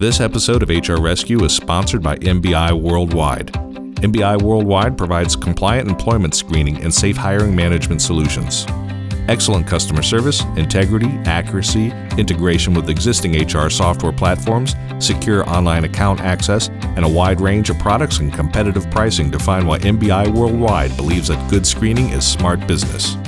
[0.00, 3.52] This episode of HR Rescue is sponsored by MBI Worldwide.
[4.00, 8.64] MBI Worldwide provides compliant employment screening and safe hiring management solutions.
[9.28, 16.70] Excellent customer service, integrity, accuracy, integration with existing HR software platforms, secure online account access,
[16.96, 21.50] and a wide range of products and competitive pricing define why MBI Worldwide believes that
[21.50, 23.18] good screening is smart business.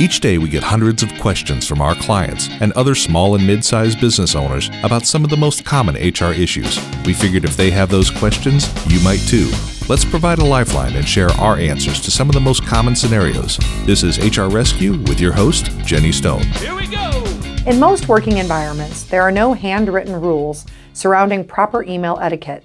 [0.00, 3.64] Each day, we get hundreds of questions from our clients and other small and mid
[3.64, 6.78] sized business owners about some of the most common HR issues.
[7.04, 9.50] We figured if they have those questions, you might too.
[9.88, 13.58] Let's provide a lifeline and share our answers to some of the most common scenarios.
[13.86, 16.42] This is HR Rescue with your host, Jenny Stone.
[16.42, 17.24] Here we go!
[17.66, 22.64] In most working environments, there are no handwritten rules surrounding proper email etiquette.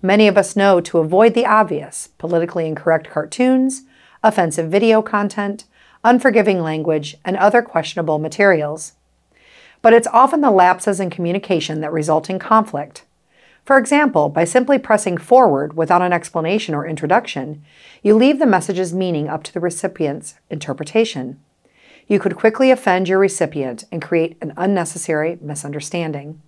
[0.00, 3.82] Many of us know to avoid the obvious politically incorrect cartoons,
[4.22, 5.64] offensive video content,
[6.04, 8.92] unforgiving language, and other questionable materials.
[9.80, 13.04] But it's often the lapses in communication that result in conflict.
[13.64, 17.62] For example, by simply pressing forward without an explanation or introduction,
[18.02, 21.40] you leave the message's meaning up to the recipient's interpretation.
[22.08, 26.42] You could quickly offend your recipient and create an unnecessary misunderstanding.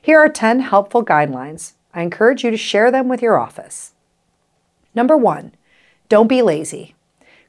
[0.00, 1.72] Here are 10 helpful guidelines.
[1.92, 3.92] I encourage you to share them with your office.
[4.94, 5.52] Number one,
[6.08, 6.94] don't be lazy.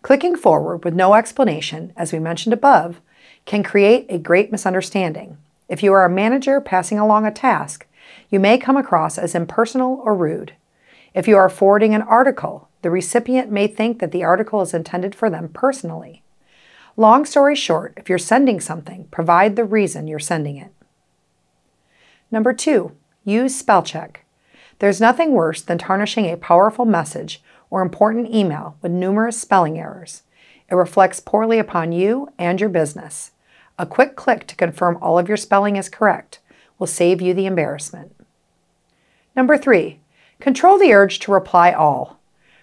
[0.07, 3.01] Clicking forward with no explanation, as we mentioned above,
[3.43, 5.37] can create a great misunderstanding.
[5.67, 7.85] If you are a manager passing along a task,
[8.29, 10.53] you may come across as impersonal or rude.
[11.13, 15.13] If you are forwarding an article, the recipient may think that the article is intended
[15.13, 16.23] for them personally.
[16.95, 20.71] Long story short, if you're sending something, provide the reason you're sending it.
[22.31, 22.93] Number two,
[23.25, 24.23] use spell check.
[24.79, 30.23] There's nothing worse than tarnishing a powerful message or important email with numerous spelling errors.
[30.69, 33.31] It reflects poorly upon you and your business.
[33.79, 36.39] A quick click to confirm all of your spelling is correct
[36.79, 38.15] will save you the embarrassment.
[39.35, 39.99] Number three,
[40.39, 42.19] control the urge to reply all.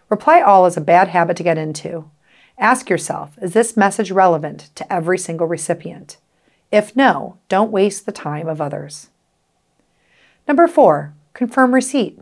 [0.08, 2.10] Reply all is a bad habit to get into.
[2.58, 6.18] Ask yourself, is this message relevant to every single recipient?
[6.70, 9.08] If no, don't waste the time of others.
[10.46, 12.20] Number four, confirm receipt.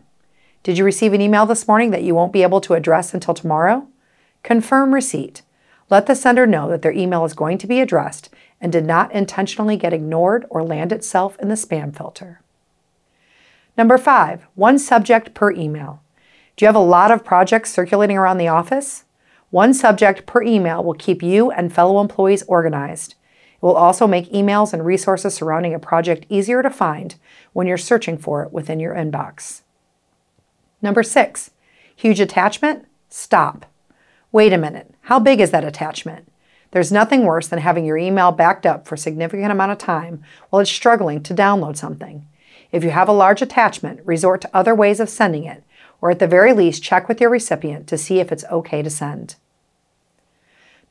[0.63, 3.33] Did you receive an email this morning that you won't be able to address until
[3.33, 3.85] tomorrow?
[4.43, 5.41] Confirm receipt.
[5.89, 8.29] Let the sender know that their email is going to be addressed
[8.61, 12.39] and did not intentionally get ignored or land itself in the spam filter.
[13.77, 16.01] Number five, one subject per email.
[16.55, 19.03] Do you have a lot of projects circulating around the office?
[19.49, 23.15] One subject per email will keep you and fellow employees organized.
[23.35, 27.15] It will also make emails and resources surrounding a project easier to find
[27.51, 29.62] when you're searching for it within your inbox.
[30.83, 31.51] Number six,
[31.95, 32.85] huge attachment?
[33.09, 33.65] Stop.
[34.33, 34.93] Wait a minute.
[35.03, 36.27] How big is that attachment?
[36.71, 40.21] There's nothing worse than having your email backed up for a significant amount of time
[40.49, 42.27] while it's struggling to download something.
[42.73, 45.63] If you have a large attachment, resort to other ways of sending it,
[46.01, 48.89] or at the very least, check with your recipient to see if it's okay to
[48.89, 49.35] send.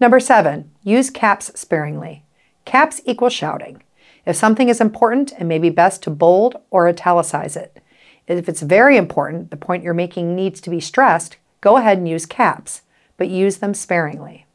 [0.01, 2.23] Number seven, use caps sparingly.
[2.65, 3.83] Caps equal shouting.
[4.25, 7.82] If something is important, it may be best to bold or italicize it.
[8.27, 12.09] If it's very important, the point you're making needs to be stressed, go ahead and
[12.09, 12.83] use caps,
[13.17, 14.47] but use them sparingly.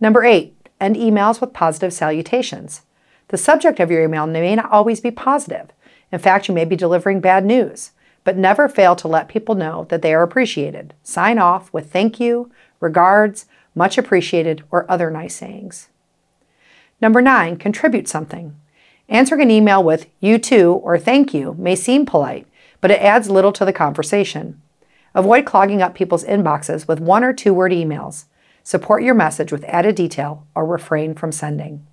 [0.00, 2.82] Number eight, end emails with positive salutations.
[3.28, 5.70] The subject of your email may not always be positive.
[6.12, 7.92] In fact, you may be delivering bad news,
[8.22, 10.94] but never fail to let people know that they are appreciated.
[11.02, 15.88] Sign off with thank you, regards, much appreciated, or other nice sayings.
[17.00, 18.54] Number nine, contribute something.
[19.08, 22.46] Answering an email with you too or thank you may seem polite,
[22.84, 24.60] but it adds little to the conversation.
[25.14, 28.26] Avoid clogging up people's inboxes with one or two word emails.
[28.62, 31.86] Support your message with added detail or refrain from sending.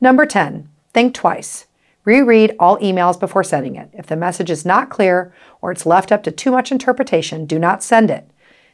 [0.00, 1.66] Number 10, think twice.
[2.04, 3.90] Reread all emails before sending it.
[3.92, 7.56] If the message is not clear or it's left up to too much interpretation, do
[7.56, 8.28] not send it.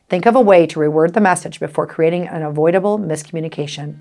[0.08, 4.00] Think of a way to reword the message before creating an avoidable miscommunication.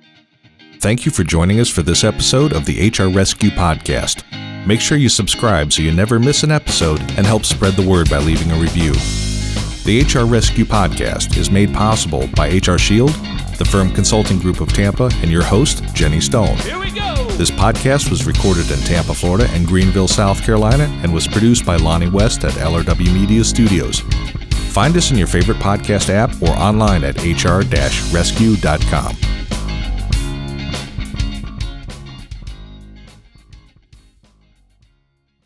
[0.80, 4.45] Thank you for joining us for this episode of the HR Rescue Podcast.
[4.66, 8.10] Make sure you subscribe so you never miss an episode and help spread the word
[8.10, 8.92] by leaving a review.
[9.84, 13.10] The HR Rescue Podcast is made possible by HR Shield,
[13.58, 16.56] the firm consulting group of Tampa, and your host, Jenny Stone.
[16.56, 17.14] Here we go!
[17.36, 21.76] This podcast was recorded in Tampa, Florida, and Greenville, South Carolina, and was produced by
[21.76, 24.00] Lonnie West at LRW Media Studios.
[24.72, 29.16] Find us in your favorite podcast app or online at hr-rescue.com.